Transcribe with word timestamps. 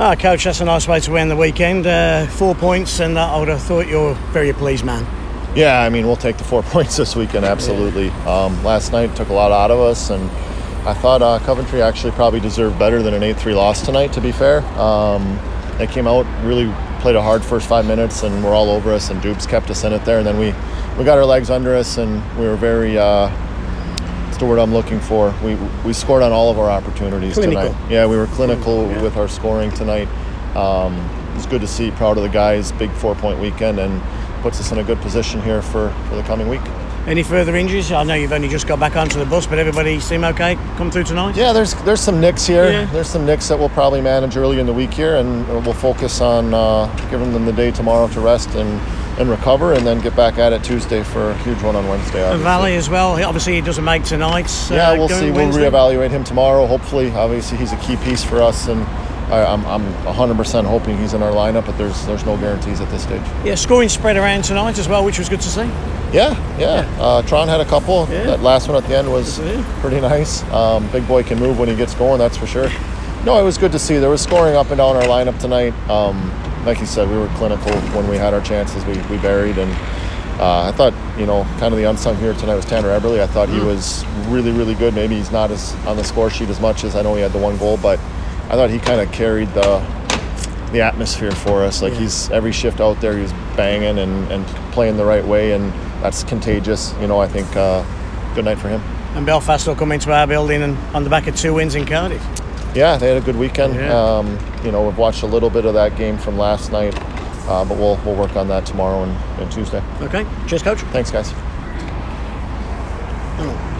Ah, 0.00 0.14
coach, 0.14 0.44
that's 0.44 0.60
a 0.60 0.64
nice 0.64 0.86
way 0.86 1.00
to 1.00 1.16
end 1.16 1.28
the 1.28 1.34
weekend. 1.34 1.84
Uh, 1.84 2.24
four 2.28 2.54
points, 2.54 3.00
and 3.00 3.18
uh, 3.18 3.34
I 3.34 3.40
would 3.40 3.48
have 3.48 3.60
thought 3.60 3.88
you're 3.88 4.14
very 4.30 4.52
pleased 4.52 4.84
man. 4.84 5.04
Yeah, 5.56 5.82
I 5.82 5.88
mean, 5.88 6.06
we'll 6.06 6.14
take 6.14 6.36
the 6.36 6.44
four 6.44 6.62
points 6.74 6.96
this 6.96 7.16
weekend, 7.16 7.44
absolutely. 7.44 8.10
Um, 8.24 8.62
last 8.62 8.92
night 8.92 9.16
took 9.16 9.28
a 9.28 9.32
lot 9.32 9.50
out 9.50 9.72
of 9.72 9.80
us, 9.80 10.10
and 10.10 10.30
I 10.86 10.94
thought 10.94 11.20
uh, 11.20 11.40
Coventry 11.40 11.82
actually 11.82 12.12
probably 12.12 12.38
deserved 12.38 12.78
better 12.78 13.02
than 13.02 13.12
an 13.12 13.24
8 13.24 13.36
3 13.38 13.54
loss 13.54 13.84
tonight, 13.84 14.12
to 14.12 14.20
be 14.20 14.30
fair. 14.30 14.60
Um, 14.78 15.36
they 15.78 15.88
came 15.88 16.06
out, 16.06 16.26
really 16.44 16.72
played 17.00 17.16
a 17.16 17.22
hard 17.22 17.44
first 17.44 17.68
five 17.68 17.84
minutes, 17.84 18.22
and 18.22 18.44
were 18.44 18.54
all 18.54 18.70
over 18.70 18.92
us, 18.92 19.10
and 19.10 19.20
Dupes 19.20 19.46
kept 19.46 19.68
us 19.68 19.82
in 19.82 19.92
it 19.92 20.04
there. 20.04 20.18
And 20.18 20.26
then 20.28 20.38
we, 20.38 20.54
we 20.96 21.04
got 21.04 21.18
our 21.18 21.26
legs 21.26 21.50
under 21.50 21.74
us, 21.74 21.98
and 21.98 22.22
we 22.38 22.46
were 22.46 22.54
very. 22.54 22.96
Uh, 22.96 23.30
the 24.38 24.46
word 24.46 24.58
I'm 24.58 24.72
looking 24.72 25.00
for. 25.00 25.34
We 25.42 25.54
we 25.84 25.92
scored 25.92 26.22
on 26.22 26.32
all 26.32 26.50
of 26.50 26.58
our 26.58 26.70
opportunities 26.70 27.34
clinical. 27.34 27.72
tonight. 27.72 27.90
Yeah, 27.90 28.06
we 28.06 28.16
were 28.16 28.26
clinical 28.28 28.88
Yeah. 28.88 29.02
with 29.02 29.16
our 29.16 29.28
scoring 29.28 29.70
tonight. 29.72 30.08
Um, 30.56 30.94
it 31.32 31.36
was 31.36 31.46
good 31.46 31.60
to 31.60 31.66
see. 31.66 31.90
Proud 31.92 32.16
of 32.16 32.22
the 32.22 32.28
guys. 32.28 32.72
Big 32.72 32.90
four 32.92 33.14
point 33.14 33.38
weekend 33.38 33.78
and 33.78 34.00
puts 34.42 34.60
us 34.60 34.72
in 34.72 34.78
a 34.78 34.84
good 34.84 35.00
position 35.00 35.42
here 35.42 35.62
for, 35.62 35.90
for 36.08 36.14
the 36.16 36.22
coming 36.22 36.48
week. 36.48 36.60
Any 37.06 37.22
further 37.22 37.56
injuries? 37.56 37.90
I 37.90 38.02
know 38.04 38.14
you've 38.14 38.32
only 38.32 38.48
just 38.48 38.66
got 38.66 38.78
back 38.78 38.94
onto 38.94 39.18
the 39.18 39.24
bus, 39.24 39.46
but 39.46 39.58
everybody 39.58 39.98
seem 39.98 40.24
okay? 40.24 40.56
Come 40.76 40.90
through 40.90 41.04
tonight? 41.04 41.36
Yeah, 41.36 41.52
there's 41.52 41.74
there's 41.84 42.00
some 42.00 42.20
nicks 42.20 42.46
here. 42.46 42.70
Yeah. 42.70 42.84
There's 42.86 43.08
some 43.08 43.24
nicks 43.24 43.48
that 43.48 43.58
we'll 43.58 43.70
probably 43.70 44.00
manage 44.00 44.36
early 44.36 44.60
in 44.60 44.66
the 44.66 44.72
week 44.74 44.92
here, 44.92 45.16
and 45.16 45.46
we'll 45.48 45.72
focus 45.72 46.20
on 46.20 46.52
uh, 46.52 46.86
giving 47.10 47.32
them 47.32 47.46
the 47.46 47.52
day 47.52 47.70
tomorrow 47.70 48.08
to 48.08 48.20
rest 48.20 48.50
and, 48.54 48.80
and 49.18 49.28
recover, 49.28 49.72
and 49.74 49.86
then 49.86 50.00
get 50.00 50.14
back 50.14 50.38
at 50.38 50.52
it 50.52 50.62
Tuesday 50.62 51.02
for 51.02 51.30
a 51.30 51.38
huge 51.38 51.60
one 51.62 51.74
on 51.76 51.86
Wednesday. 51.88 52.18
And 52.18 52.26
obviously. 52.26 52.44
Valley 52.44 52.76
as 52.76 52.88
well. 52.88 53.16
He- 53.16 53.24
Obviously, 53.24 53.54
he 53.54 53.60
doesn't 53.60 53.84
make 53.84 54.04
tonight. 54.04 54.50
Yeah, 54.70 54.90
uh, 54.90 54.96
we'll 54.96 55.08
going 55.08 55.20
see. 55.20 55.30
Wednesday. 55.30 55.62
We'll 55.68 55.70
reevaluate 55.72 56.10
him 56.10 56.24
tomorrow. 56.24 56.66
Hopefully, 56.66 57.10
obviously, 57.12 57.58
he's 57.58 57.72
a 57.72 57.76
key 57.78 57.96
piece 57.96 58.22
for 58.24 58.40
us, 58.40 58.68
and 58.68 58.82
I, 59.32 59.44
I'm 59.44 59.64
I'm 59.66 59.92
100% 60.04 60.64
hoping 60.64 60.96
he's 60.98 61.14
in 61.14 61.22
our 61.22 61.32
lineup. 61.32 61.66
But 61.66 61.76
there's 61.78 62.06
there's 62.06 62.24
no 62.24 62.36
guarantees 62.36 62.80
at 62.80 62.88
this 62.90 63.02
stage. 63.02 63.22
Yeah, 63.44 63.54
scoring 63.56 63.88
spread 63.88 64.16
around 64.16 64.44
tonight 64.44 64.78
as 64.78 64.88
well, 64.88 65.04
which 65.04 65.18
was 65.18 65.28
good 65.28 65.40
to 65.40 65.48
see. 65.48 65.68
Yeah, 66.12 66.34
yeah. 66.58 66.88
Uh, 66.98 67.20
Tron 67.22 67.48
had 67.48 67.60
a 67.60 67.66
couple. 67.66 68.08
Yeah. 68.10 68.22
That 68.24 68.40
last 68.42 68.66
one 68.68 68.82
at 68.82 68.88
the 68.88 68.96
end 68.96 69.10
was 69.12 69.38
Good 69.38 69.56
to 69.58 69.62
see. 69.62 69.80
pretty 69.80 70.00
nice. 70.00 70.42
Um, 70.52 70.88
big 70.90 71.06
boy 71.06 71.22
can 71.22 71.38
move 71.38 71.58
when 71.58 71.68
he 71.68 71.74
gets 71.76 71.94
going, 71.94 72.18
that's 72.18 72.36
for 72.38 72.46
sure. 72.46 72.70
No, 73.26 73.38
it 73.38 73.42
was 73.42 73.58
good 73.58 73.72
to 73.72 73.78
see. 73.78 73.98
There 73.98 74.08
was 74.08 74.22
scoring 74.22 74.54
up 74.56 74.68
and 74.68 74.78
down 74.78 74.96
our 74.96 75.02
lineup 75.02 75.38
tonight. 75.38 75.74
Um, 75.90 76.30
like 76.64 76.80
you 76.80 76.86
said, 76.86 77.08
we 77.08 77.16
were 77.16 77.28
clinical 77.36 77.72
when 77.96 78.08
we 78.08 78.16
had 78.16 78.34
our 78.34 78.40
chances. 78.40 78.84
We, 78.84 78.96
we 79.14 79.20
buried, 79.22 79.58
and 79.58 79.70
uh, 80.40 80.62
I 80.62 80.72
thought, 80.72 80.92
you 81.18 81.26
know, 81.26 81.44
kind 81.58 81.72
of 81.74 81.76
the 81.78 81.84
unsung 81.84 82.16
hero 82.16 82.34
tonight 82.34 82.54
was 82.54 82.64
Tanner 82.64 82.88
Eberle. 82.98 83.20
I 83.20 83.26
thought 83.26 83.48
he 83.48 83.60
was 83.60 84.04
really, 84.28 84.52
really 84.52 84.74
good. 84.74 84.94
Maybe 84.94 85.16
he's 85.16 85.30
not 85.32 85.50
as 85.50 85.74
on 85.86 85.96
the 85.96 86.04
score 86.04 86.30
sheet 86.30 86.48
as 86.48 86.60
much 86.60 86.84
as 86.84 86.94
I 86.94 87.02
know 87.02 87.14
he 87.14 87.22
had 87.22 87.32
the 87.32 87.38
one 87.38 87.56
goal, 87.58 87.76
but 87.78 87.98
I 88.48 88.52
thought 88.52 88.70
he 88.70 88.78
kind 88.78 89.00
of 89.00 89.10
carried 89.12 89.48
the 89.54 89.84
the 90.72 90.82
atmosphere 90.82 91.32
for 91.32 91.62
us. 91.64 91.80
Like 91.80 91.94
Yeah. 91.94 92.00
he's 92.00 92.30
every 92.30 92.52
shift 92.52 92.78
out 92.78 93.00
there, 93.00 93.16
he's 93.16 93.32
banging 93.56 93.98
and, 93.98 94.30
and 94.30 94.46
playing 94.72 94.98
the 94.98 95.04
right 95.04 95.24
way, 95.24 95.52
and 95.52 95.72
that's 96.02 96.22
contagious. 96.24 96.94
You 97.00 97.06
know, 97.06 97.18
I 97.20 97.26
think 97.26 97.56
uh, 97.56 97.82
good 98.34 98.44
night 98.44 98.58
for 98.58 98.68
him. 98.68 98.82
And 99.14 99.24
Belfast 99.24 99.66
will 99.66 99.74
come 99.74 99.92
into 99.92 100.12
our 100.12 100.26
building 100.26 100.62
and 100.62 100.76
on 100.94 101.04
the 101.04 101.10
back 101.10 101.26
of 101.26 101.34
two 101.34 101.54
wins 101.54 101.74
in 101.74 101.86
Cardiff. 101.86 102.22
Yeah, 102.78 102.96
they 102.96 103.08
had 103.08 103.16
a 103.16 103.20
good 103.20 103.34
weekend. 103.34 103.74
Yeah. 103.74 103.92
Um, 103.92 104.38
you 104.64 104.70
know, 104.70 104.86
we've 104.86 104.96
watched 104.96 105.24
a 105.24 105.26
little 105.26 105.50
bit 105.50 105.64
of 105.64 105.74
that 105.74 105.96
game 105.96 106.16
from 106.16 106.38
last 106.38 106.70
night, 106.70 106.94
uh, 107.48 107.64
but 107.64 107.76
we'll 107.76 107.96
we'll 108.04 108.14
work 108.14 108.36
on 108.36 108.46
that 108.48 108.66
tomorrow 108.66 109.02
and, 109.02 109.16
and 109.40 109.50
Tuesday. 109.50 109.82
Okay, 110.00 110.24
cheers, 110.46 110.62
coach. 110.62 110.78
Thanks, 110.92 111.10
guys. 111.10 111.32
Oh. 113.40 113.78